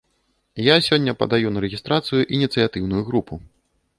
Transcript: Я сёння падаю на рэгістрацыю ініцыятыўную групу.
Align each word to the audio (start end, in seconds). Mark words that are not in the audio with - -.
Я 0.67 0.77
сёння 0.87 1.13
падаю 1.19 1.51
на 1.57 1.63
рэгістрацыю 1.67 2.21
ініцыятыўную 2.39 3.03
групу. 3.13 3.41